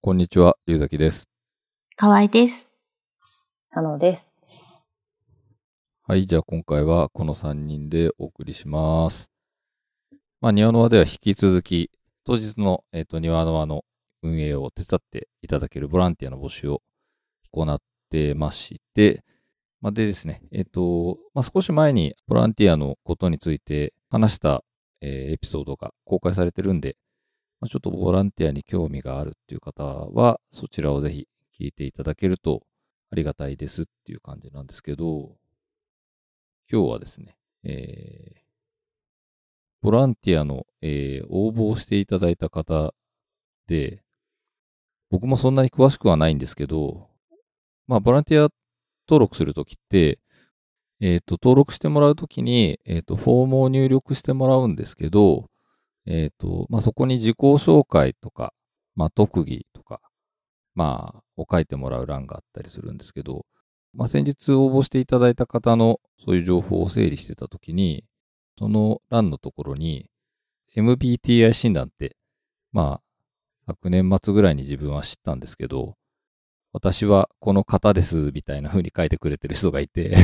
[0.00, 1.26] こんにちは、ゆうざきです。
[1.96, 2.70] 河合です。
[3.68, 4.32] 佐野です。
[6.04, 9.28] はい、じゃあ今回はこの3人でお送りします。
[10.40, 11.90] まあ、庭の輪では引き続き、
[12.24, 13.84] 当日の、えっ、と、庭の輪の
[14.22, 16.80] 運営を手伝っていただけるボランティアの募集を
[17.50, 19.24] 行ってまして、
[19.80, 24.62] まあ、でですね、えっ、と、まあ、少し前にボランティアのことについて話した、
[25.00, 26.96] えーエピソードが公開されてるんで、
[27.60, 31.28] まあ、ちょっとボランティアに興味があるっていう方は、そちらをぜひ
[31.58, 32.62] 聞いていただけると
[33.10, 35.36] ありがたいですっていう感じなんですけど、
[36.70, 38.48] 今日はですね、えー
[39.80, 42.94] ボランティアの、えー応募をしていただいた方
[43.68, 44.02] で、
[45.10, 47.08] 僕もそんなに詳しくはないんですけど、
[47.86, 48.50] まあ、ボランティア
[49.08, 50.18] 登録するときって、
[51.00, 55.48] えっ、と、登録してもらうときに、えっ、と、フォームを入力してもらうんですけど、
[56.10, 58.54] えっ、と、まあ、そこに自己紹介とか、
[58.96, 60.00] まあ、特技とか、
[60.74, 63.44] まあ、を書いてもらう欄があったりするんですけど、
[63.92, 68.04] まあ、先日応募していただいた方のそういう情報を整理してたときに、
[68.58, 70.08] その欄のところに
[70.76, 72.16] MBTI 診断って、
[72.72, 73.02] まあ、
[73.66, 75.96] 昨年末ぐらいに自分は知ったんですけど、
[76.72, 80.14] 私はこの方です、みたいな風に書いてくれてる人がいて、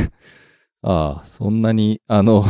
[0.81, 2.43] ああ、そんなに、あの、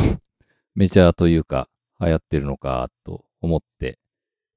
[0.74, 1.68] メジャーというか、
[2.00, 3.98] 流行ってるのか、と思って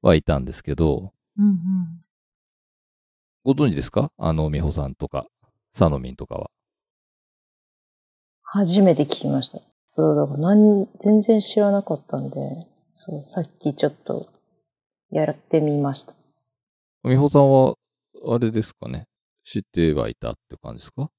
[0.02, 2.04] はいたんですけど、うんうん。
[3.44, 4.12] ご存知ですか？
[4.18, 5.26] あの、美穂さんとか、
[5.74, 6.52] サノミンとかは。
[8.44, 9.60] 初めて聞きました。
[9.92, 14.28] そう、だから何、全然知らなかったんで、そう、さっきちょっと、
[15.12, 16.14] やってみました。
[17.04, 17.76] 美穂さんは、
[18.28, 19.08] あれですかね？
[19.44, 21.10] 知ってはいたって感じですか？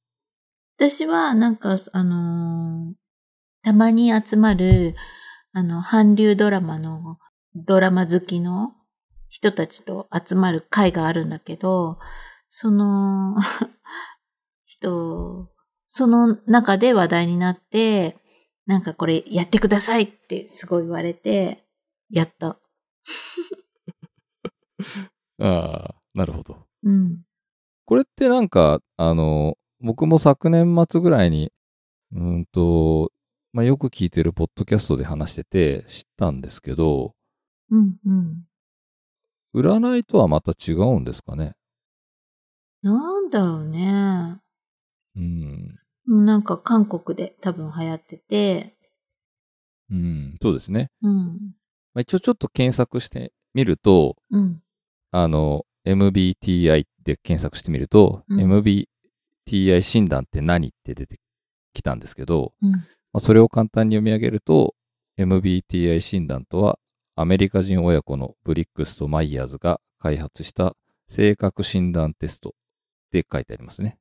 [0.77, 2.95] 私は、なんか、あのー
[3.63, 4.95] たまに集まる、
[5.53, 7.19] あの、韓流ドラマの、
[7.55, 8.75] ドラマ好きの
[9.29, 11.99] 人たちと集まる会があるんだけど、
[12.49, 13.37] その、
[14.65, 15.51] 人、
[15.89, 18.17] その中で話題になって、
[18.67, 21.65] なんかこれやってくださいってすごい言われて、
[22.11, 22.59] やった。
[25.41, 26.67] ああ、なるほど。
[26.85, 27.23] うん。
[27.85, 31.53] これってなんか、あの、僕も昨年末ぐらいに、
[32.13, 33.11] うーんと、
[33.53, 37.15] まあ、よく聞いてるポッドキャストで話してて知ったんですけど、
[37.71, 38.45] うんうん。
[39.55, 41.55] 占いとはまた違うんですかね？
[42.83, 44.39] なんだろうね。
[45.17, 45.79] うん。
[46.07, 48.77] なんか韓国で多分流行ってて、
[49.91, 50.91] うん、そうですね。
[51.03, 51.27] うん。
[51.95, 54.63] まあ、一応ちょっと検索してみると、うん。
[55.11, 61.19] あの、MBTI で検索してみると、うん MBTI 診断って何って出て
[61.75, 62.87] きたんですけど、うん。
[63.13, 64.75] まあ、それを簡単に読み上げると、
[65.19, 66.79] MBTI 診断とは、
[67.17, 70.75] アメリカ人親子のブリックスとマイヤーズが開発した
[71.09, 72.53] 性格診断テストっ
[73.11, 73.99] て書いてありますね。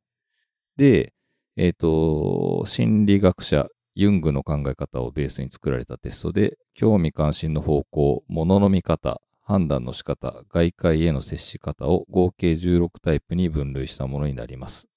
[0.77, 1.13] で、
[1.57, 14.87] えっ、と、心理学者ユングの考え方をベースに作られたテストで、興味関心の方向、物の見方、判断の仕方、外界への接し方を合計16タイプに分類したものになります。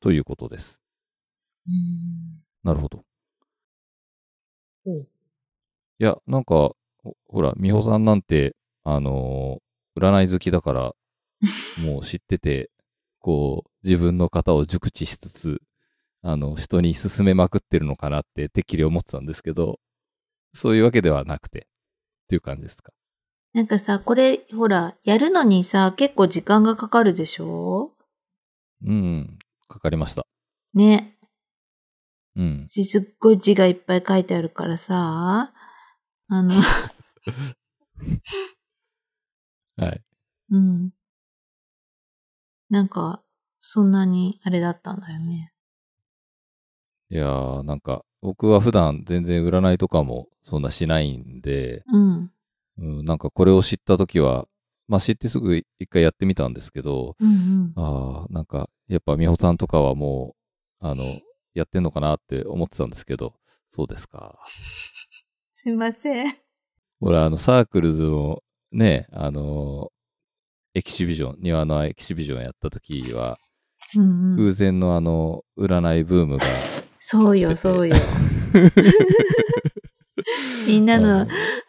[0.00, 0.80] ということです。
[1.66, 3.07] うんなるほど。
[4.90, 4.96] うん。
[5.02, 5.06] い
[5.98, 6.54] や、なんか、
[7.02, 9.68] ほほら、美穂さんなんて、あのー
[10.00, 10.94] 占い好きだから、
[11.84, 12.70] もう知ってて、
[13.18, 15.60] こう、自分の型を熟知しつつ、
[16.22, 19.80] あの、人に勧めまくってるのかなって、てっきり思ってたんですけど、
[20.54, 22.92] そういうわけではなくて、っていう感じですか。
[23.54, 27.92] なんかさ、これ、ほら、やるのにさ、結構時間がかかるでしょ？
[28.84, 30.26] うん、かかりました。
[30.74, 31.17] ね。
[32.38, 32.66] うん。
[32.68, 35.52] しすっごい字がいっぱい書いてあるからさ、
[36.28, 36.62] あの、
[39.76, 40.00] はい。
[40.50, 40.90] うん。
[42.70, 43.22] なんか、
[43.58, 45.52] そんなにあれだったんだよね。
[47.10, 52.30] いやー、なんか、僕は普段全然占いとかもそんなしないんで、うん。
[52.78, 54.46] うん、なんかこれを知ったときは、
[54.86, 57.72] まあ知ってすぐ一回やってみたんですけど、うんうん。
[57.76, 60.34] ああ、なんか、やっぱ美穂さんとかはも
[60.80, 61.02] う、あの、
[61.54, 63.34] やってんのかなって思ってたんですけど、
[63.70, 64.38] そうですか。
[65.52, 66.36] すいません。
[67.00, 68.42] ほら、あの、サークルズの
[68.72, 69.90] ね、あの、
[70.74, 73.38] エキシビジョン、庭のエキシビジョンやった時は、
[73.96, 74.36] うんうん。
[74.52, 76.44] 空前のあの、占いブームが、
[76.98, 77.96] そうよ、そうよ。
[80.66, 81.26] みんなの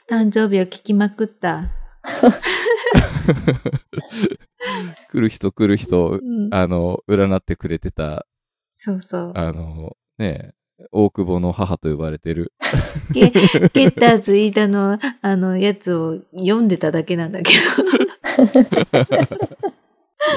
[0.10, 1.72] 誕生日を聞きまくった。
[5.12, 6.54] 来る人来る人う、ん。
[6.54, 8.26] あの、占ってくれてた、
[8.82, 9.34] そうそう。
[9.36, 10.54] あの、ね、
[10.94, 12.54] 大久保の母と呼ばれてる、
[13.12, 17.60] ゲゲッターズ飯田のあのやつを読んでただけなんだけど。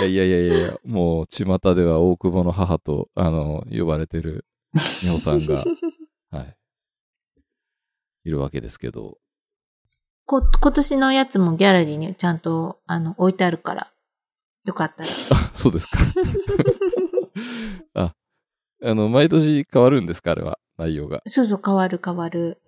[0.00, 1.44] やいやいやいやいや、もう、巷
[1.76, 4.44] では大久保の母と、あの、呼ばれてる
[5.02, 5.62] 美穂さんが、
[6.36, 6.56] はい。
[8.24, 9.18] いるわけですけど、
[10.26, 13.92] こ、今年のやつもギャラリーにちゃんと、あの、置いてあるから、
[14.64, 15.10] よかったら。
[15.30, 15.98] あ、そうですか。
[17.94, 18.14] あ、
[18.82, 20.32] あの、毎年変わるんですか？
[20.32, 21.22] あれは、内容が。
[21.26, 22.60] そうそう、変わる変わる。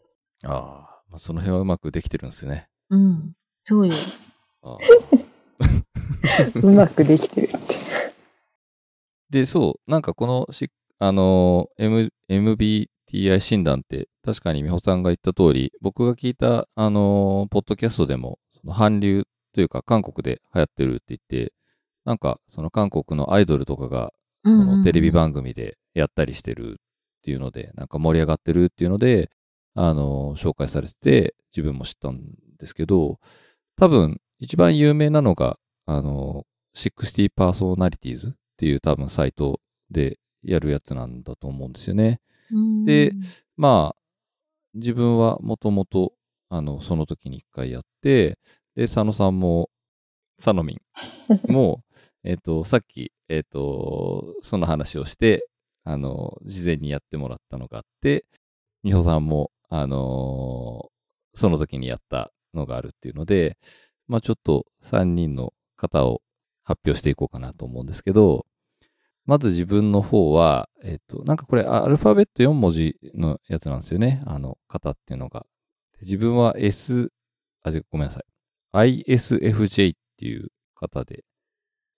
[0.44, 2.69] ああ、まあ、その辺はうまくできてるんですね。
[2.90, 3.32] うん。
[3.62, 3.94] そうよ。
[4.62, 4.78] あ
[6.55, 7.75] うまくできてるって。
[9.31, 21.52] で、そう、なんかこのし、あのー、M、MBTI 診断って、確かに美穂さんが言った通り、僕が聞いた、あのーポッドキャストでも、その韓流というか韓国で流行ってるって言って、
[22.05, 24.12] なんかその韓国のアイドルとかが、
[24.44, 26.75] そのテレビ番組でやったりしてるっ
[27.23, 29.31] ていうので、なんか盛り上がってるっていうので、
[29.75, 32.20] あのー紹介されてて、自分も知ったん
[32.58, 33.19] ですけど、
[33.76, 39.61] 多分一番有名なのが、あのー、60パーソナリティーズっていう多分サイト
[39.91, 42.20] でやるやつなんだと思うんですよね。
[42.50, 43.12] うんで
[43.56, 43.97] まあ、
[44.75, 46.12] 自分はもともと、
[46.50, 48.38] あの、その時に一回やって、
[48.75, 49.70] で、佐野さんも、
[50.37, 50.81] 佐野民
[51.49, 51.82] も、
[52.25, 55.47] えっと、さっき、えっと、その話をして、
[55.85, 58.25] あの、事前にやってもらったのがあって、
[58.83, 60.91] 美穂さんも、あの
[61.35, 63.59] その時にやったのがあるっていうので、
[64.07, 66.23] まあちょっと3人の方を
[66.63, 68.47] 発表していこうかなと思うんですけど、
[69.27, 74.23] まず自分の方は、えっ、と、なんかこれアルファベット4文字のやつなんですよね。
[74.27, 75.47] あの、型っていうのが。
[76.03, 77.11] 自分は S、
[77.63, 79.03] あ、ごめんなさい。
[79.07, 81.25] ISFJ っていう方で、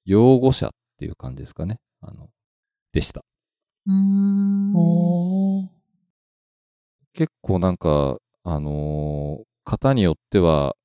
[0.05, 1.81] 擁護者っていう感じですかね。
[2.01, 2.29] あの、
[2.93, 3.25] でした。
[7.13, 10.77] 結構なんか、あのー型によっては、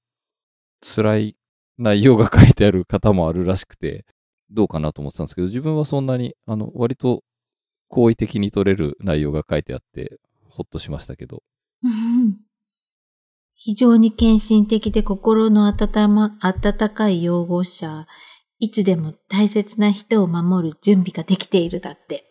[0.82, 1.38] 辛い
[1.78, 4.06] 内容が書いてある方もあるらしくて、
[4.50, 7.24] どうかなと思ってたんですけど、自分はそんなに、あの、割と
[7.90, 10.20] 好意的に取れる内容が書いてあって、
[10.50, 11.44] ほっとしましたけど。
[11.84, 12.38] う ん
[13.54, 18.08] 非常に献身的で心の温ま、温かい擁護者。
[18.58, 22.31] いつでも大切な人を守る準備ができているだって。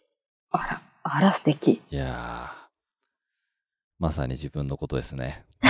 [0.51, 1.83] あら、あら素敵。
[1.91, 2.61] いやー、
[3.99, 5.45] まさに自分のことですね。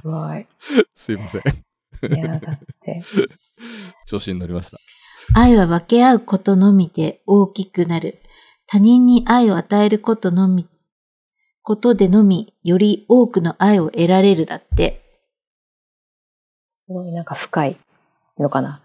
[0.00, 0.46] すごい。
[0.94, 1.42] すいません。
[2.14, 3.02] いや、だって。
[4.06, 4.78] 調子に乗りました。
[5.34, 8.20] 愛は分け合うことのみで大きくなる。
[8.66, 10.68] 他人に愛を与えることのみ、
[11.62, 15.02] ことでのみ、より多くの愛を得られるだって。
[16.86, 17.78] すごいなんか深い
[18.38, 18.80] のかな。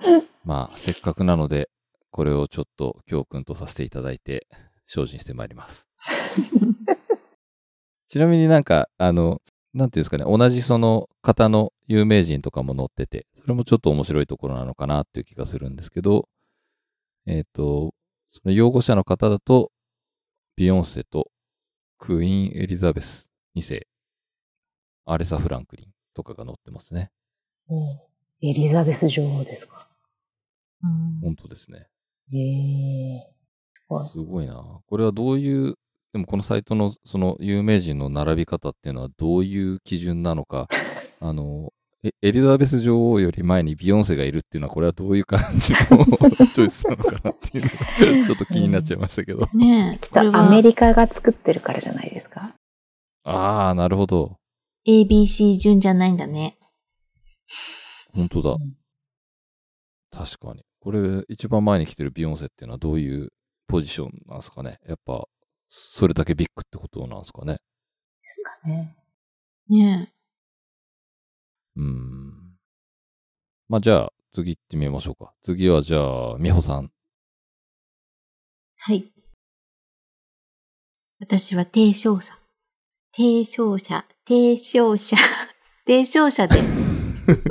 [0.44, 1.70] まあ、せっかくなので、
[2.10, 4.46] これをちょっと教訓とさせていただいて、
[4.86, 5.86] 精進してまいります。
[8.08, 9.40] ちなみになんか、あの、
[9.72, 16.28] なんていうんですかね、同じその方の有名人とかも載ってて、それもちょっと面白いところなのかなっていう気がするんですけど、
[17.26, 17.94] えっ、と、
[18.30, 19.70] その擁護者の方だと、
[20.56, 21.30] ビヨンセと
[21.98, 23.86] クイーン・エリザベス2世、
[25.04, 27.12] アレサ・フランクリンとかが載ってますね。
[27.68, 28.00] うん
[28.42, 29.86] エリザベス女王ですか？
[30.82, 31.86] うん本当ですね。
[32.32, 32.36] え
[33.16, 33.20] え
[33.74, 34.08] すごい。
[34.08, 34.80] すごいな。
[34.86, 35.74] これはどういう、
[36.12, 40.68] でもこのサイトのその有名人の並び方っていうのはどういう基準なのか、
[41.20, 41.72] あの、
[42.02, 45.78] えエリザベス女王より前にビヨンセがいるっていうのはこれはどういう感じの
[46.48, 47.70] チョイスなのかなっていうの
[48.22, 49.46] が ちょっと気になっちゃいましたけど。
[49.52, 52.54] ねえ、きっことれはアメリカが作ってるからじゃないですか？
[53.24, 54.38] ああ、なるほど。
[54.88, 56.56] ABC 順じゃないんだね。
[58.12, 58.76] 本当だうん。
[60.10, 60.64] 確かに。
[60.80, 63.28] これ一番前に来てるビヨンセっていうのはどういう
[63.66, 64.78] ポジションなんですかね？
[64.88, 65.28] やっぱ、
[65.68, 67.54] それだけビッグってことなんですかね？
[67.54, 67.60] で
[68.28, 68.96] すかね。
[69.68, 70.12] ね
[71.76, 72.56] うーん。
[73.68, 75.32] まあ、じゃあ、次行ってみましょうか。
[75.42, 76.90] 次は、じゃあ、美穂さん。
[78.78, 79.12] はい。
[81.20, 82.36] 私は提唱者。
[83.12, 85.16] 提唱者、提唱者、
[85.86, 86.76] 提唱者です。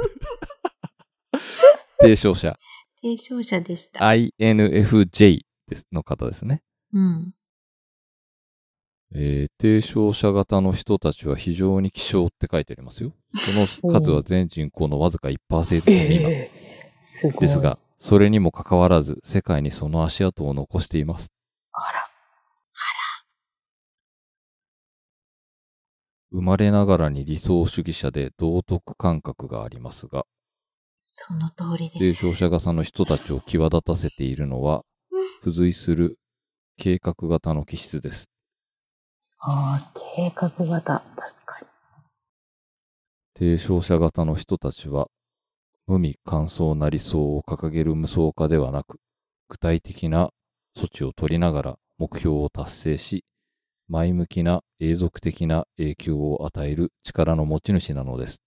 [2.01, 2.57] 提唱者。
[3.01, 3.99] 提唱者でした。
[3.99, 6.61] INFJ ですの方ですね。
[6.93, 7.33] うん。
[9.15, 13.13] えー、提唱者型の人たちは非常に希少って書いてありますよ。
[13.35, 17.41] その数は全人口のわずか1%未満ええすごい。
[17.41, 21.31] ですが、それにもかかわらず、世界にその足跡を残しています。
[21.71, 22.09] あら。
[26.31, 30.25] 生まれながらに理想主義者で道徳感覚がありますが、
[31.11, 32.27] その通り提です。
[32.27, 34.83] 唱者型の人たちを際立たせているのは、
[35.41, 36.19] 付随する
[36.77, 38.29] 計画型の気質です。
[39.39, 41.03] ああ、計画型。
[41.15, 41.67] 確かに。
[43.35, 45.07] 提唱者型の人たちは、
[45.87, 48.99] 無味乾燥な理想を掲げる無双化ではなく、
[49.47, 50.29] 具体的な
[50.77, 53.25] 措置を取りながら目標を達成し、
[53.87, 58.43] 前向きな永続的な影響を与える力の持ち主なのです。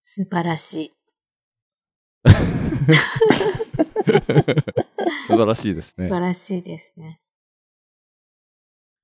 [0.00, 0.92] 素晴らしい。
[5.26, 6.08] 素晴らしいですね。
[6.08, 7.20] 素晴らしいですね。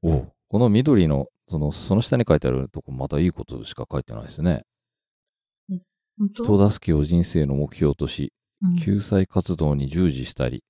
[0.03, 4.65] おうこの緑の、その、その下に書いてあるとこ、またいいことしか書いてないですね。
[6.19, 10.65] 人助けを人生の目標とし、うん救済活動に従事したり、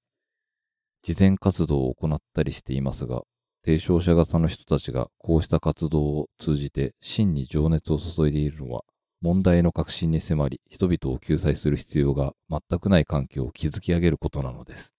[1.02, 3.23] 慈善活動を行ったりしていますが、
[3.64, 8.83] 提唱者型の人たちがこうした活動を通じて真に情熱を注いでいるのは、
[9.20, 14.96] 問題の核心に迫り、人々を救済する必要が全くない環境を築き上げることなのです。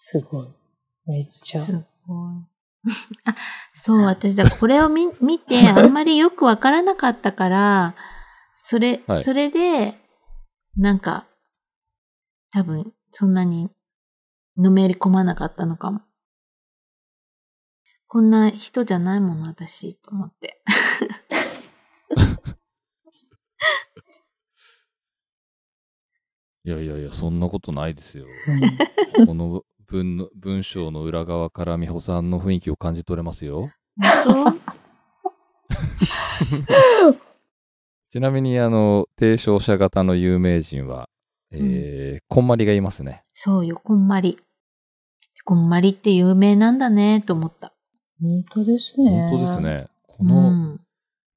[0.00, 0.48] すごい。
[1.06, 1.60] めっちゃ。
[1.60, 1.84] すごい。
[3.24, 3.36] あ、
[3.74, 7.94] そう、私だ、これを見見て、あんまりよくわからなかったから、
[8.56, 9.98] それ、はいそれで、
[10.76, 11.26] なんか、
[12.52, 13.68] 多分、そんなに、
[14.56, 16.00] のめり込まなかったのかも。
[18.10, 20.62] こんな人じゃないもの、私、と思って。
[26.64, 28.26] いやいやいや、そんなことないですよ。
[29.16, 33.70] うんこの文の文章の裏側から美穂さんの雰囲気を感じ取れますよ。
[34.24, 34.60] 本
[38.10, 41.10] ちなみに、あの、提唱者型の有名人は、
[41.50, 43.22] えーこんまりがいますね。
[43.34, 44.38] 当そうよ、こんまり。
[45.44, 47.74] こんまりって有名なんだね、と思った。
[48.20, 49.10] 本当ですね。
[49.30, 49.60] 本当です。
[49.60, 49.88] ね。
[50.06, 50.80] こうの、ん。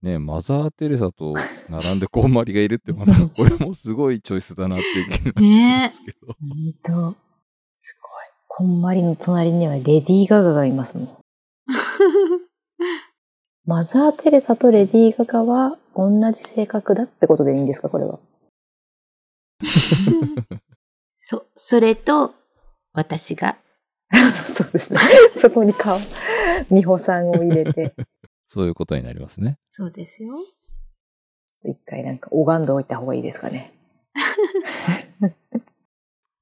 [0.02, 1.36] ね、マザー・テレサと
[1.70, 6.34] 並んでこんまりがいるって、また これもすごいチョイスだなっていう気がしますけど。
[6.34, 6.38] 本
[6.84, 7.18] 当。
[7.76, 8.12] すごい。
[8.48, 11.18] こんまりの隣にはレディー・ガガがいますもん。
[13.66, 18.20] マザー・テレサとレディー・ガガは同じ性格だってことでいいんですか、これは？
[21.20, 22.34] そ、それと、
[22.94, 23.58] 私が。
[24.48, 25.00] そうですね。
[25.36, 26.00] そこに顔、
[26.72, 27.96] 美穂さんを入れて、
[28.48, 29.58] そういうことになりますね。
[29.70, 30.36] そうですよ。
[31.64, 33.74] 一回なんか拝んでおいた方がいいですかね。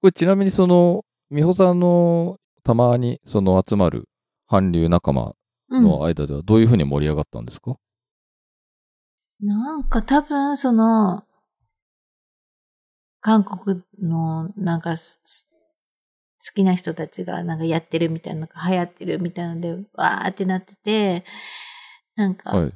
[0.02, 4.08] これちなみにその、美穂さんのたまにその集まる
[4.48, 5.36] 韓流仲間
[5.72, 5.84] うん。
[5.84, 7.76] の間ではどういうふうに盛り上がったんですか、
[9.40, 11.24] なんか多分、その、
[13.22, 14.96] 韓国の、なんか
[16.46, 21.26] 好きな人たちがなんかやってるみたいな、なんか流行ってるみたいなので、わーってなってて、
[22.16, 22.74] なんか、はい。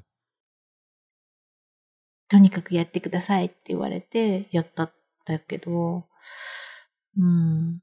[2.30, 4.92] とにかくやってくださいって言われて、やったん
[5.26, 6.08] だけど、
[7.18, 7.80] うん。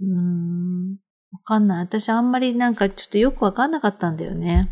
[0.00, 0.96] うん。
[1.32, 1.78] わかんない。
[1.80, 4.70] 私あんまりなんかちょっとよくわかんなかったんだよね。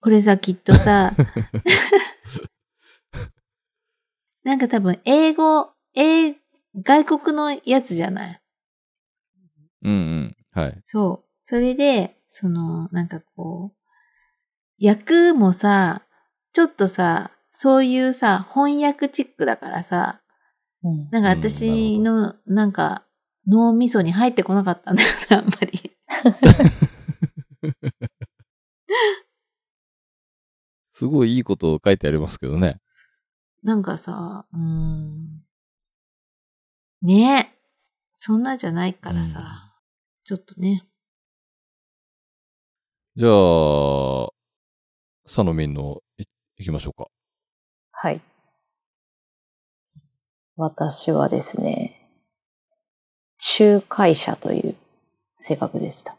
[0.00, 1.12] これさ、きっとさ、
[4.42, 6.32] なんか多分英語、英、
[6.76, 8.42] 外国のやつじゃない？
[9.82, 10.36] うんうん。
[10.52, 10.80] はい。
[10.84, 11.28] そう。
[11.44, 13.76] それで、その、なんかこう、
[14.78, 16.02] 役もさ、
[16.52, 20.22] ちょっとさ、そういうさ、翻訳チックだからさ、
[20.82, 21.08] うん。
[21.10, 23.04] なんか私の、なんか、
[23.46, 25.96] 脳みそに入ってこなかったんだよね、 あんまり。
[30.92, 32.80] すごいいいこと書いてありますけどね。
[33.62, 35.42] なんかさ、うーん。
[37.02, 37.60] ねえ。
[38.12, 39.74] そんなんじゃないからさ、
[40.24, 40.86] ちょっとね。
[43.16, 44.28] じゃあ、
[45.26, 46.24] サノミンのい
[46.58, 47.08] 行きましょうか。
[47.92, 48.20] はい。
[50.56, 52.10] 私はですね、
[53.58, 54.76] 仲介者という
[55.36, 56.18] 性格でした。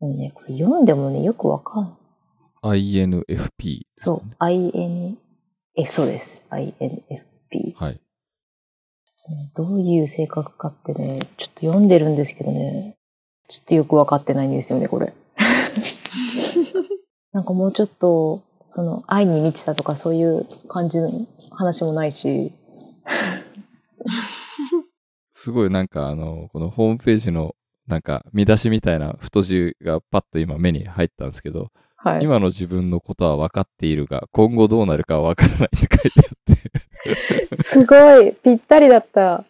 [0.00, 1.84] もうね、これ読んでもね、よくわかん
[2.64, 2.92] ない。
[2.92, 3.82] INFP。
[3.96, 5.16] そう、IN、
[5.76, 6.42] え、そうです。
[6.50, 7.74] INFP。
[7.76, 8.00] はい。
[9.54, 12.96] どういう性格かってね、ちょっと読んでるんですけどね、
[13.48, 15.12] ちょっとよくわかってないんですよね、これ。
[17.32, 21.10] なんかもうちょっと、その、愛に満ちたとかそういう感じの
[21.50, 22.52] 話もないし、
[25.32, 27.54] すごいなんかあの、このホームページの
[27.86, 32.24] なんか見出しみたいな太字がパッと今目に入ったんですけど、はい。
[32.24, 36.95] 今の自分のことは分かっているが、今後どうなるかは分からないって書いてあって。
[37.64, 39.44] すごいぴったりだった。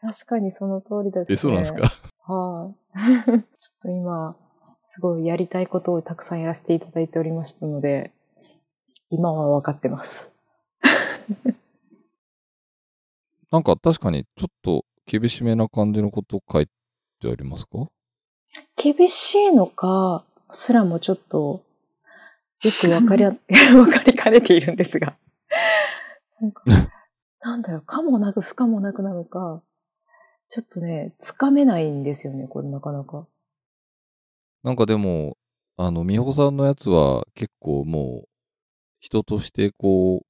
[0.00, 1.34] 確かにその通りですね。
[1.34, 1.92] え、そうなんですか？
[2.26, 2.74] はい。
[3.00, 3.42] ちょっ
[3.82, 4.36] と今、
[4.84, 8.12] すごいやりたいことをたくさんやらせていただいておりましたので、
[9.10, 10.30] 今は分かってます。
[13.50, 16.72] なんか確かにちょっと厳しめな感じのこと書いて
[17.30, 17.86] ありますか？
[18.76, 21.62] 厳しいのか、すらもちょっと、
[22.62, 23.28] よくわかりあ、
[23.76, 25.16] わかりかねているんですが。
[26.44, 26.62] なんか、
[27.40, 29.62] なんだろう、かもなく不可もなくなのか、
[30.50, 33.26] ちょっとね、つかめないんですよね、これなかなか。
[34.62, 35.36] なんかでも、
[35.76, 38.28] あの、美穂さんのやつは結構もう、
[39.00, 40.24] 人としてこ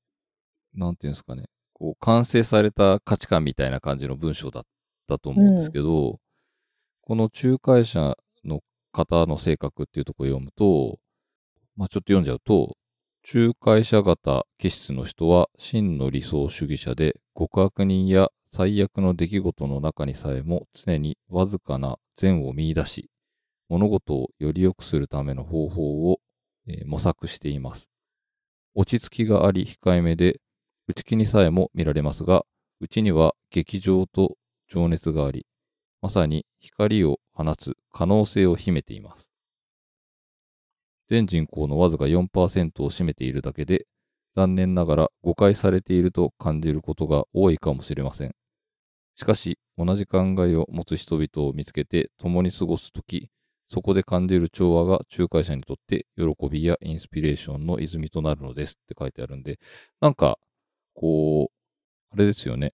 [0.75, 4.65] う、なんていうんですかね、こう、完成された価値観みたいな感じの文章だっ
[5.09, 6.19] たと思うんですけど、
[7.03, 8.61] この仲介者の
[8.93, 10.99] 方の性格っていうところを読むと、
[11.77, 12.77] まあちょっと読んじゃうと、
[13.27, 23.09] 仲介者型気質の人は真の理想主義者で極悪人や最悪の出来事の中にさえも常にわずかな善を見出し、
[23.71, 26.19] 物事をより良くするための方法を、
[26.67, 27.89] えー模索しています。
[28.75, 30.43] 落ち着きがあり控えめで、
[30.87, 32.45] 内気にさえも見られますが、
[32.79, 34.37] 内には劇場と
[34.69, 35.47] 情熱があり、
[36.03, 39.34] まさに光を放つ可能性を秘めています。
[41.09, 43.87] 全人口のわずか4%を占めているだけで、
[44.35, 48.35] 残念ながら誤解されていると感じることが多いかもしれません。
[49.15, 53.29] しかし、同じ考えを持つ人々を見つけて共に過ごすとき、
[53.69, 59.59] そこで感じる調和が仲介者にとって喜びやインスピレーションの泉となるのですって書いてあるんで、
[60.01, 60.39] なんか、
[60.95, 62.73] こう、あれですよね。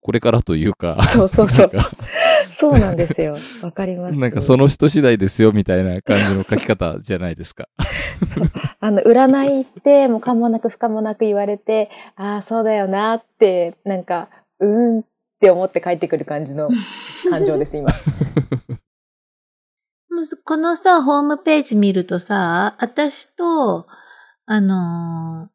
[0.00, 1.70] これからというか、そうそうそう
[2.58, 3.36] そうなんですよ。
[3.62, 4.18] わかります。
[4.18, 7.68] なんかその人次第ですよみたいな感じの書き方じゃないですか。
[8.80, 14.28] あの、占いって、もうかもなく不可もなく言われて、ああ、そうだよなって、なんか、
[14.60, 15.04] うーんっ
[15.40, 16.68] て思って帰ってくる感じの
[17.30, 17.90] 感情です、今。
[20.10, 23.86] むずこのさ、ホームページ見るとさ、私と、
[24.46, 25.54] あのー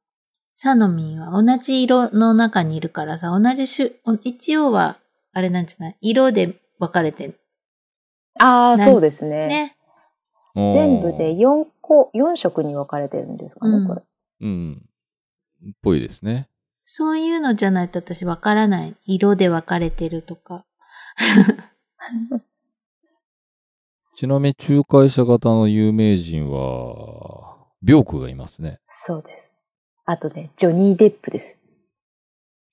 [0.61, 4.97] サノミンは同じ色の中にいるからさ、同じ種、お一応は、
[5.31, 5.97] あれなんじゃない？
[6.01, 7.35] 色で分かれてん
[8.39, 9.47] ああ、そうですね。
[9.47, 9.75] ね。
[10.55, 14.01] 全部で4個、4色に分かれてるんですかね、うんこれ。
[14.41, 14.89] うん。
[15.67, 16.49] っぽいですね。
[16.85, 18.95] そういうのじゃないと私分からない。
[19.05, 20.65] 色で分かれてるとか。
[24.15, 28.79] ちなみに仲介者型の有名人は、ビョークがいますね。
[28.87, 29.53] そうです。
[30.05, 31.57] あとね、ジョニー・デップです。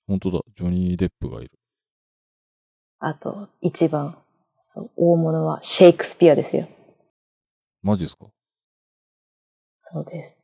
[0.07, 0.41] 本当だ。
[0.57, 1.51] ジョニー・デップがいる。
[2.99, 4.17] あと、一番、
[4.97, 6.69] 大物はシェイクスピアですよ。
[7.83, 8.27] マジですか？
[9.81, 10.37] そうです。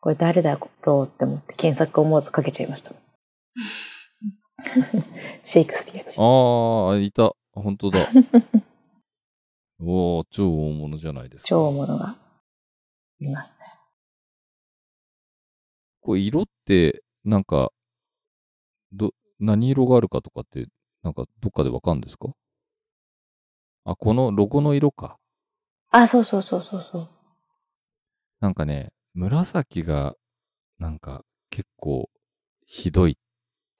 [0.00, 2.92] これ誰だろうって思って検索思わずかけちゃいました。
[5.44, 6.22] シェイクスピアでした。
[6.22, 7.32] ああ、いた。
[7.52, 8.08] 本当だ。
[9.80, 11.48] おお超大物じゃないですか。
[11.48, 12.16] 超大物が
[13.18, 13.60] いますね。
[16.00, 17.72] これ色って、なんか、
[18.92, 20.66] ど、何色があるかとかって、
[21.02, 22.28] なんかどっかでわかるんですか？
[23.84, 25.18] あ、このロゴの色か。
[25.90, 27.08] あ、そうそうそうそうそう。
[28.40, 30.14] なんかね、紫が、
[30.78, 32.08] なんか結構
[32.66, 33.18] ひどい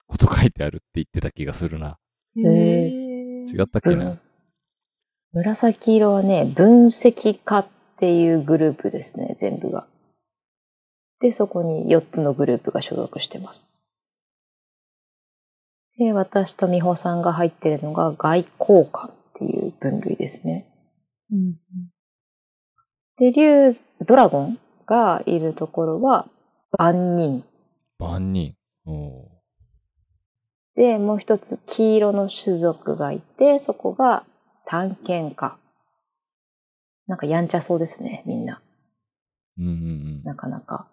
[0.07, 1.97] こと書いてあるって言ってた気がするな。
[2.35, 4.19] へ違ったっけなうん。
[5.33, 9.87] 紫色はね、分析家っていうグループですね、全部が。
[11.19, 13.65] で、そこに4つのグループが所属してます。
[15.97, 20.67] で、私と美穂さんが入ってるのが外交官っていう分類ですね。
[21.31, 21.55] うん
[23.17, 23.73] で、竜、
[24.07, 26.27] ドラゴンがいるところは
[26.71, 27.43] 万人。
[27.99, 28.55] 万人。
[30.75, 34.25] で、もう一つ黄色の種族がいて、そこが
[34.65, 35.57] 探検家。
[37.05, 38.61] なんかやんちゃそうですね、みんな。
[39.59, 40.23] うんうんうん。
[40.23, 40.87] なかなか。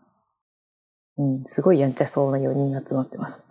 [1.17, 3.47] うん、すごいやんちゃそうな4人集まってます。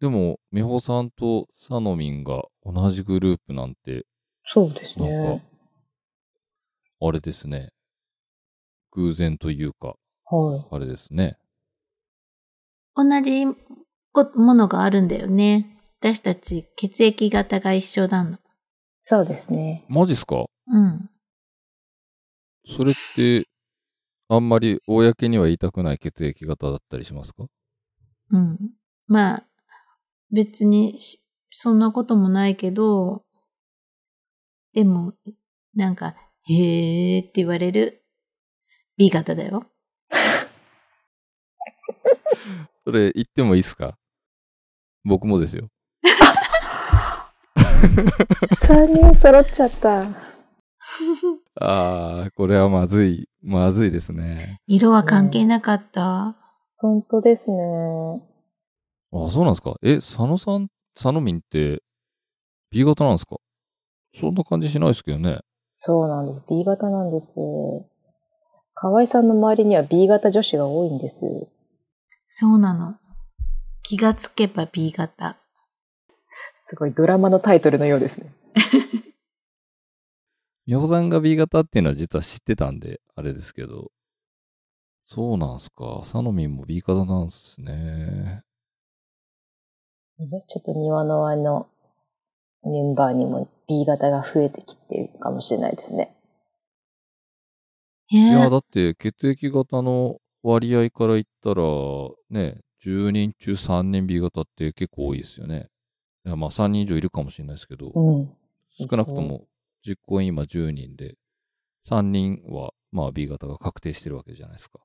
[0.00, 4.06] でも、美穂さんとサノミンが同じグループなんて、
[4.44, 5.42] そうですなんね
[7.00, 7.70] か。、あれですね。
[8.92, 10.66] 偶然というか、はい。
[10.70, 11.38] あれですね。
[12.94, 13.46] 同じ
[14.12, 15.78] こものがあるんだよね。
[16.00, 18.38] 私たち血液型が一緒なの。
[19.04, 19.84] そうですね。
[19.88, 20.46] マジっすか？
[20.66, 21.10] うん。
[22.66, 23.46] それって、
[24.28, 27.46] あんまり公には言いたくない血液型だったりしますか？
[28.30, 28.58] うん。
[29.06, 29.45] まあ、
[30.30, 33.24] 別にし、そんなこともないけど、
[34.72, 35.14] でも、
[35.74, 36.14] なんか、
[36.48, 38.04] へーって言われる
[38.96, 39.64] B 型だよ。
[42.84, 43.98] それ言ってもいいっすか？
[45.04, 45.68] 僕もですよ。
[48.60, 50.02] 3人揃っちゃった。
[51.60, 54.60] ああ、これはまずい、まずいですね。
[54.66, 56.36] 色は関係なかった？
[56.76, 58.22] 本当ですね。
[59.12, 59.76] あそうなんですか？
[59.82, 61.82] え、佐野さん、佐野民って
[62.70, 63.36] B 型なんですか？
[64.14, 65.40] そんな感じしないですけどね。
[65.74, 66.42] そうなんです。
[66.48, 67.34] B 型なんです。
[68.74, 71.48] 河合さんの周りには B 型女子が多いんです。
[72.28, 72.96] そうなの。
[73.82, 75.38] 気がつけば B 型。
[76.66, 78.32] すごいドラマのタイトルのようですね。
[80.66, 83.92] みほさんが B 型っていうのは実は知ってたんで、あれですけど。
[85.04, 86.00] そうなんすか。
[86.04, 88.42] サノミンも B 型なんすね。
[90.24, 91.68] ねちょっと庭の輪の
[92.64, 96.16] メンバーにも B 型が増えてきてるかもしれないですね。
[98.10, 101.64] いや、ねだって血液型の割合から言ったら、
[102.30, 105.68] ね、10人中3人 B 型って結構多いですよね。
[106.24, 108.30] いやまあ3人以上いるかもしれないですけど、うん。
[108.78, 109.46] 少なくとも
[109.84, 111.14] 実行委員今10人で、
[111.88, 114.80] 3人はまあ B 型が確定してるわけじゃないですか。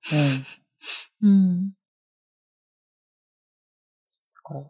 [1.22, 1.30] うん。
[1.30, 1.72] うん。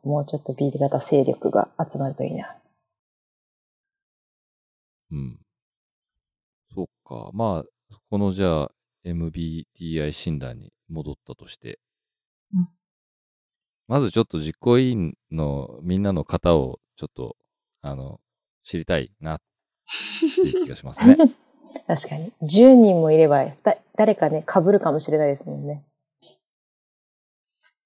[0.03, 2.57] もうちょっと B 型勢力が集まるといいな。
[5.11, 5.39] うん。
[6.73, 7.31] そっか。
[7.33, 8.71] まあ、このじゃあ
[9.05, 11.79] MBTI 診断に戻ったとして、
[12.53, 12.69] うん
[13.91, 17.35] まずちょっと実行委員のみんなの型をちょっと、
[17.81, 18.21] あの、
[18.63, 19.41] 知りたいなっ
[20.21, 21.17] ていう気がしますね。
[21.87, 22.31] 確かに。
[22.41, 25.83] 10人もいれば、だ誰かね、被るかもしれないですもんね。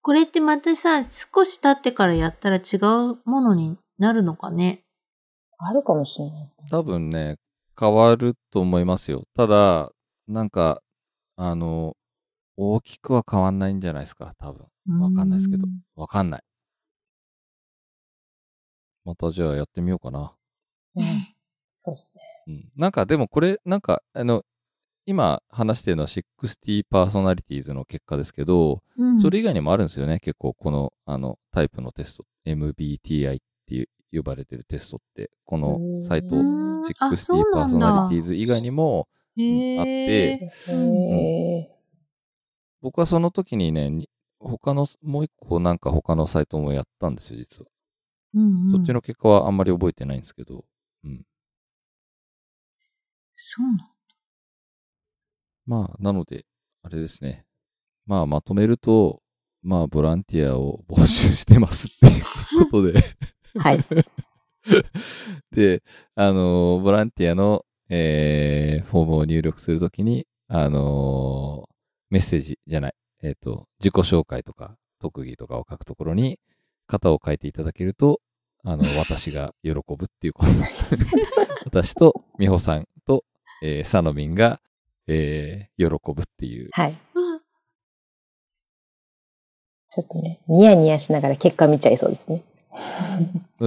[0.05, 2.77] これってまたさ、少し経ってからやったら違
[3.09, 4.83] うものになるのかね？
[5.57, 6.51] あるかもしれない。
[6.69, 7.37] 多分ね、
[7.79, 9.23] 変わると思いますよ。
[9.35, 9.89] ただ、
[10.27, 10.83] なんか、
[11.37, 11.97] あの、
[12.55, 14.67] 大きくは変わんないんじゃないですか、多分。
[15.01, 15.81] わかんないですけどうん。
[15.95, 16.43] わかんない。
[19.05, 20.35] またじゃあやってみようかな。
[20.97, 21.03] うん。
[21.73, 22.21] そうですね。
[22.45, 22.71] うん。
[22.75, 24.43] なんかでもこれ、なんか、あの、
[25.05, 29.21] 今話してるのは60パーソナリティーズの結果ですけど、うん。
[29.21, 30.19] それ以外にもあるんですよね。
[30.19, 32.25] 結構この、あの、タイプのテスト。
[32.45, 39.79] MBTI っていう呼ばれてるテストって、このサイトう、んあ60そうパーソナリティーズ以外にも、へー。
[39.79, 41.75] あってへ
[42.81, 47.67] 僕はその時にね、に他の、もう一個なんか他のサイトもやったんですよ、実は。
[48.33, 48.71] うんうん。
[48.73, 50.65] そっちの結果はあんまり覚えてないんですけど、
[51.03, 51.25] うん。
[53.33, 53.94] そうなの？
[55.65, 56.45] まあ、なので、
[56.83, 57.45] あれですね。
[58.05, 59.21] まあ、まとめると、
[59.63, 62.23] まあ、ボランティアを募集してますっていう
[62.69, 62.93] ことで。
[62.93, 63.79] ーはい。
[65.51, 65.83] で、
[66.15, 71.75] あのーボランティアの、えー、フォームを入力するときに、あのー
[72.09, 76.39] メッセージじゃない、えっ、と、自己紹介とか、特技とかを書くところに、
[76.87, 78.21] 型を書いていただけると、
[78.63, 80.51] あの、 私が喜ぶっていうこと。
[81.65, 83.23] 私と、美穂さんと、
[83.61, 84.61] えー、サノミンが、
[85.07, 86.69] えー、喜ぶっていう。
[86.71, 86.97] はい。
[89.89, 92.43] ちょっとね、ニヤニヤしながら結果見ちゃいそうですね。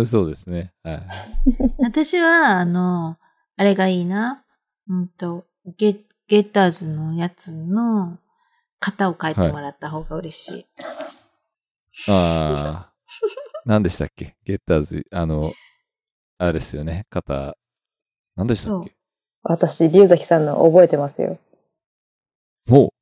[0.05, 0.74] そうですね。
[0.83, 1.03] はい。
[1.79, 3.16] 私は、あの、
[3.57, 4.44] あれがいいな。
[4.88, 5.46] うんと、
[5.77, 8.18] ゲゲッターズのやつの
[8.81, 10.66] 型を書いてもらった方が嬉しい。
[12.11, 12.92] ああ。
[13.64, 14.37] 何でしたっけ？
[14.44, 15.53] ゲッターズ、あの、
[16.37, 17.07] あれですよね。
[17.11, 17.57] 型、
[18.37, 18.94] 何でしたっけ？
[19.50, 21.38] 私、龍崎さんの覚えてますよ。
[22.68, 22.92] ほ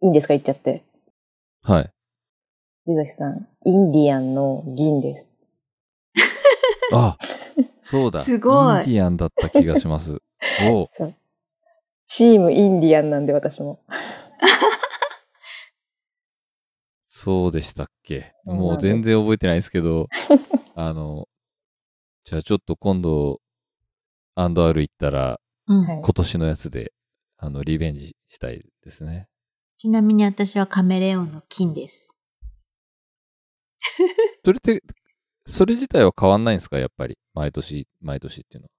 [0.00, 0.82] いいんですか言っちゃって。
[1.62, 1.70] う。
[1.70, 1.90] はい。
[2.86, 5.30] 龍崎さん、インディアンの銀です。
[6.94, 7.18] あ、
[7.82, 8.20] そうだ。
[8.20, 10.22] すごいインディアンだった気がします。
[10.64, 11.14] おう
[12.06, 13.78] チームインディアンなんで私も。
[17.08, 18.32] そうでしたっけ？
[18.46, 20.08] もう全然覚えてないですけど、
[20.74, 21.28] あの、
[22.24, 23.42] じゃあちょっと今度、
[24.34, 26.92] アンドアル行ったら、うんはい今年のやつで、
[27.36, 29.28] あの、リベンジしたいですね。
[29.76, 32.16] ちなみに私はカメレオンの金です。
[34.44, 34.82] それって、
[35.46, 36.78] それ自体は変わんないんですか？
[36.78, 37.16] やっぱり。
[37.34, 38.70] 毎年、毎年っていうのは。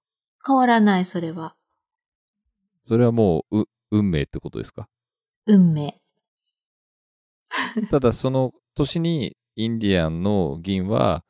[0.46, 1.56] 変わらない、それは。
[2.84, 4.88] それはもう、う、運命ってことですか？
[5.46, 6.00] 運命。
[7.90, 11.24] ただその年にインディアンの銀は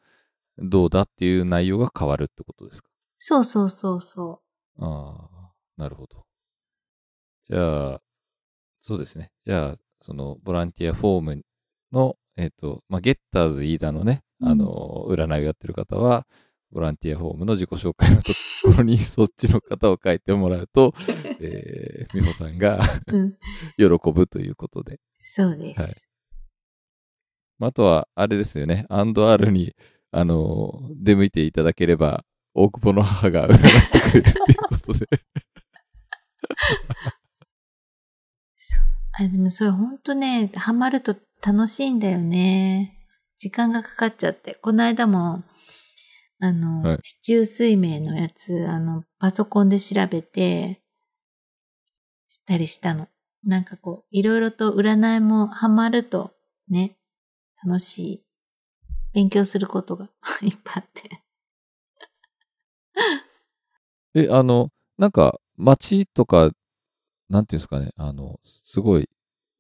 [0.58, 2.88] どうだっていう内容が変わるってことですか？
[3.24, 4.42] そうそうそうそ
[4.80, 6.24] ああ、なるほど。
[7.48, 8.00] じゃあ、
[8.80, 9.30] そうですね。
[9.44, 11.42] じゃあ、そのボランティアフォーム
[11.92, 16.26] の、えっ、と、まあ、ゲッターズ飯田のね、うんあの、占いをやってる方は、
[16.72, 18.32] ボランティアフォームの自己紹介のと
[18.64, 20.92] ころにそっちの方を書いてもらうと、
[21.38, 23.16] えー、美穂さんがう。
[23.16, 24.00] うん。
[24.00, 24.98] 喜ぶということで。
[25.20, 25.80] そうです。
[25.80, 25.90] はい
[27.58, 28.86] まああとは、あれですよね。
[28.88, 29.76] アンド R に、
[30.10, 32.24] あの、出向いていただければ、
[32.54, 35.06] 大久保の母が占ってくれるっていうことで。
[39.14, 42.96] あでもそれほんとね、ハマると楽しいんだよね。
[43.36, 44.54] 時間がかかっちゃって。
[44.54, 45.42] この間も、
[46.40, 50.82] あの、はい市中水明のやつ、あの、パソコンで調べて、
[52.28, 53.08] したりしたの。
[53.44, 56.32] なんかこう、いろいろと占いもハマると、
[56.68, 56.96] ね、
[57.64, 58.24] 楽しい。
[59.12, 60.08] 勉強することが
[60.42, 61.21] いっぱいあって。
[64.14, 66.50] え、あの、なんか、街とか、
[67.28, 69.08] なんていうんですかね、あの、すごい、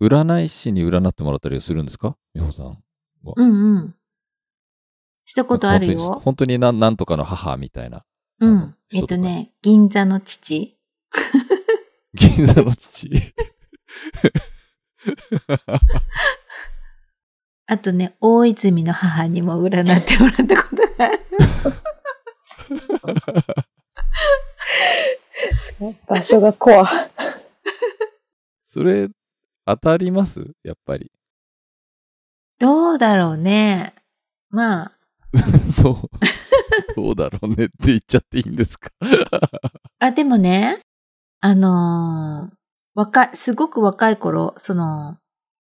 [0.00, 2.16] 占い師に占ってもらったりするんですか？
[2.34, 2.82] 美穂さん。
[3.36, 3.94] うんうん。
[5.24, 5.98] したことあるよ。
[6.24, 8.04] 本当になんなんとかの母みたいな。
[8.40, 8.76] うん。
[8.92, 10.76] えっとね、銀座の父。
[12.14, 13.08] 銀座の父？
[17.66, 21.20] あとね、大泉の母にも占ってもらったことがある。
[26.06, 27.10] 場所がコア。
[28.66, 29.08] それ、
[29.66, 30.52] 当たります？
[30.62, 31.10] やっぱり。
[32.58, 33.94] どうだろうね。
[34.50, 34.92] まあ、
[35.82, 36.10] どう、
[36.94, 38.90] どうだろうねって言っちゃっていいんですか？
[39.98, 40.80] あ、でもね、
[41.40, 42.56] あのー
[42.94, 45.16] 若い、すごく若い頃、その、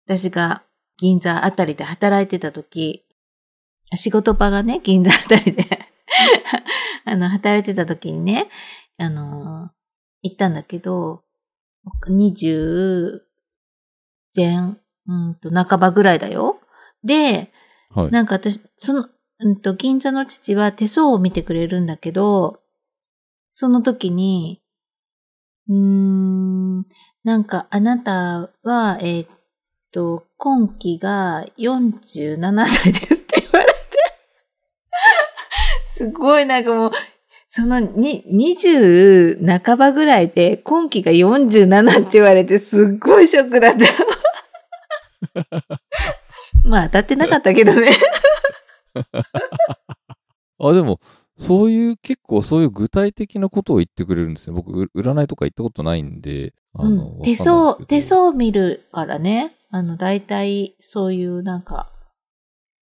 [0.07, 0.63] 私が
[0.97, 3.05] 銀座あたりで働いてた時、
[3.95, 5.78] 仕事場がね、銀座あたりで、
[7.05, 8.49] あの、働いてた時にね、
[8.99, 9.79] あのー
[10.23, 11.23] 行ったんだけど、
[12.09, 13.21] 20
[14.35, 14.77] 前、
[15.07, 16.61] うんと、半ばぐらいだよ。
[17.05, 17.53] で、
[17.91, 18.11] はい。
[18.11, 19.09] なんか私、その、
[19.41, 22.61] うんと、銀座の父は手相を見てくれるんだけど、
[23.53, 24.61] その時に、
[25.69, 26.85] うーん、
[27.25, 29.29] なんかあなたは、えーっ
[29.93, 33.18] と、今期が47歳です
[35.99, 36.93] すごいなんかもう、
[37.49, 43.85] そのに20半ばぐらいで今期が47って言われてすっごいショックだった。
[46.63, 47.97] まあ当たってなかったけどね。
[50.61, 51.01] あ、でも、
[51.37, 54.55] そういう、結構そういう具体的なことを言ってくれるんですね。
[54.57, 56.55] 僕、う占いとか行ったことないんで。
[56.75, 59.53] あの、うん、手相、手相見るからね。
[59.71, 61.93] あの、大体、そういうなんか、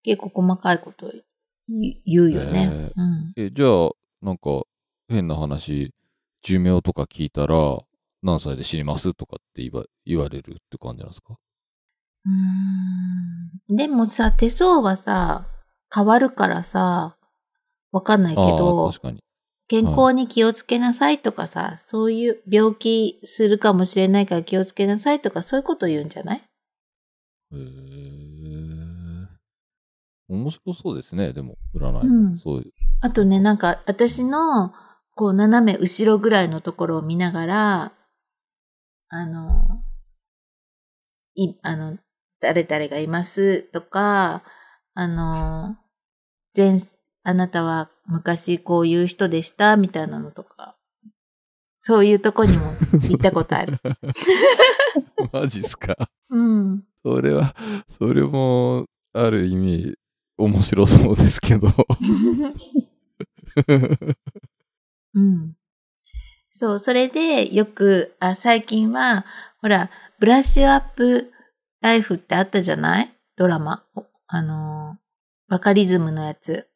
[0.02, 1.20] 結構細かいこと言
[1.68, 2.60] 言うよね。
[2.60, 3.32] へーうん。
[3.36, 3.90] え、じゃあ、
[4.22, 4.62] なんか、
[5.08, 5.92] 変な話、
[6.42, 7.78] 寿命とか聞いたら、
[8.22, 11.34] 何歳で死にますとかって言わ言われるって感じなんですか？
[12.24, 15.46] うーんでもさ、手相はさ、
[15.94, 17.16] 変わるからさ、
[17.92, 19.22] わかんないけどー、、確かに。
[19.68, 26.38] 健康に気をつけなさいとかさ、そういう病気するかもしれないから気をつけなさいとか、そういうこと言うんじゃない？
[26.38, 26.42] へ
[27.52, 28.35] え。
[30.28, 32.00] 面白そうですね、でも、占いも。
[32.00, 32.72] うんそういう。
[33.00, 34.72] あとね、なんか私の、
[35.14, 37.92] こう、斜め後ろぐらいのところを見ながら、
[39.08, 39.82] あの、
[41.34, 41.98] い、あの、
[42.40, 44.42] 誰々がいますとか、
[44.94, 45.76] あの、
[46.56, 46.78] 前、
[47.22, 50.76] あなたは昔こういう人でしたみたいなのとか、
[51.80, 52.64] そういうとこにも
[53.08, 53.78] 行ったことある。
[55.32, 55.96] マジっすか。
[56.30, 56.84] うん。
[57.04, 57.54] それは、
[57.98, 59.94] それも、ある意味、
[60.38, 61.68] 面白そうですけど。
[65.14, 65.56] うん。
[66.52, 69.24] そう、それでよく、あ、最近は、
[69.60, 71.32] ほら、ブラッシュアップ
[71.80, 73.14] ライフってあったじゃない？
[73.36, 73.84] ドラマ。
[73.94, 76.68] おあのー、バカリズムのやつ。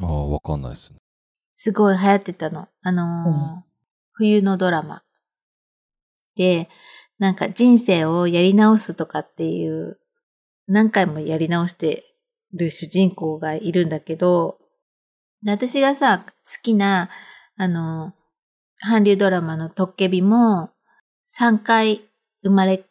[0.00, 0.98] ああ、わかんないですね。
[1.56, 2.68] すごい流行ってたの。
[2.82, 3.64] あのーうん
[4.14, 5.02] 冬のドラマ。
[6.36, 6.68] で、
[7.18, 9.98] なんか人生をやり直すとかっていう、
[10.68, 12.11] 何回もやり直して
[12.52, 14.58] る主人公がいるんだけど、
[15.46, 17.10] 私がさ、好きな、
[17.56, 18.14] あの、
[18.80, 20.70] 韓流ドラマのトッケビも、
[21.38, 22.00] 3回
[22.42, 22.84] 生まれ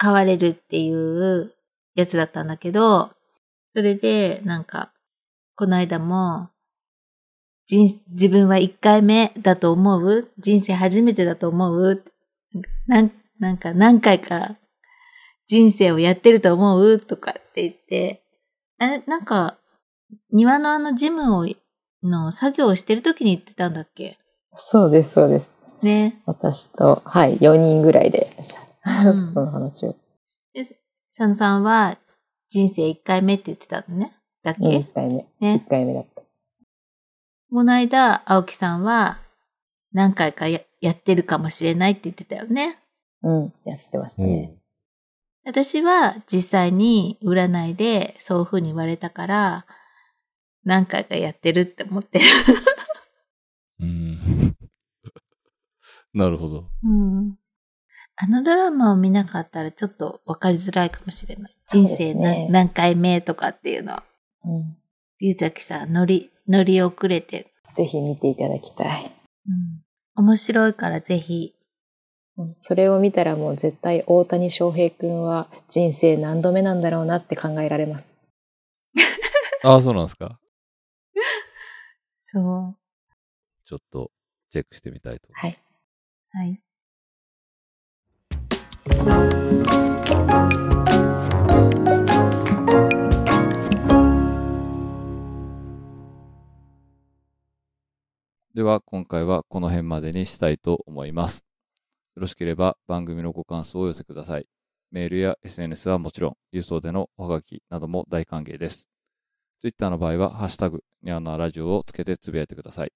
[0.00, 1.52] 変われるっていう
[1.94, 3.10] やつだったんだけど、
[3.74, 4.92] それで、なんか、
[5.56, 6.50] この間も、
[7.70, 10.30] 自分は1回目だと思う？
[10.38, 12.02] 人生初めてだと思う？
[12.86, 14.56] なんなんか何回か
[15.48, 16.98] 人生をやってると思う？
[16.98, 18.22] とかって言って、
[18.80, 19.58] え、なんか、
[20.32, 21.46] 庭のあのジムを、
[22.02, 24.18] の作業をしてる時に言ってたんだっけ？
[24.54, 25.52] そうです、そうです。
[25.82, 26.20] ね。
[26.26, 28.32] 私と、はい、4人ぐらいで、
[28.84, 29.96] うん その話を。
[30.52, 31.98] で、佐野さんは
[32.48, 34.12] 人生1回目って言ってたのね。
[34.42, 35.26] だっけ、1回目。
[35.40, 35.68] ね1。
[35.68, 36.22] 回目だった。
[37.50, 39.18] この間、青木さんは
[39.92, 42.78] 何回かややってるかもしれないって言ってたよね。
[43.22, 44.57] うん、やってましたね。
[45.48, 49.66] 私は実際に占いでそういう風に言われたから、
[50.62, 52.24] 何回かやってるって思ってる。
[53.80, 54.54] うん。
[56.12, 56.68] なるほど。
[56.84, 57.38] うん。
[58.16, 61.52] あのドラマを見なかったらちょっと分かりづらいかもしれない。
[61.70, 64.04] 人生そうですな、ね何回目とかっていうのは。
[64.44, 64.76] うん。
[65.18, 69.04] ゆうざきさん乗り、乗り遅れてぜひ見ていただきたい。
[69.46, 69.82] うん。
[70.14, 71.54] 面白いからぜひ。
[72.38, 78.16] うんそれを見たらもう絶対大谷翔平くんは人生何度目なんだろうなって考えられます。
[79.64, 80.38] あ あ、そうなんですか？
[82.20, 82.76] そう。
[83.64, 84.10] ちょっと
[84.50, 85.28] チェックしてみたいと。
[85.32, 85.58] はい。
[86.30, 86.62] はい。
[98.54, 101.44] では、今回はこの辺までにしたいと思います。
[102.18, 104.48] よろしければ番組のご感想をお寄せください。
[104.90, 108.90] メールや SNS はもちろん、郵送でのおはがきなども大歓迎です。
[109.60, 112.92] Twitter の場合は、ハッシュタグ、ニワノアラジオをつけてつぶやいてください。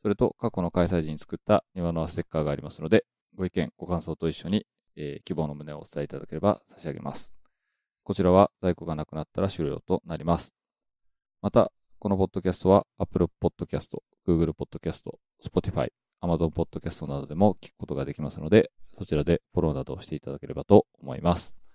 [0.00, 4.66] それと、過去の開催時に作ったニワノアステッカーがありますので、ご意見、ご感想と一緒に、
[4.96, 7.34] えー希望の旨をお伝えいただければ差し上げます。
[8.04, 10.54] こちらは在庫がなくなったら終了となります。
[11.42, 15.02] また、このポッドキャストは Apple Podcast、Google Podcast、
[15.44, 15.90] Spotify、
[16.22, 21.65] Amazon Podcast などでも聞くことができますので、そちらでフォローなどをしていただければと思います。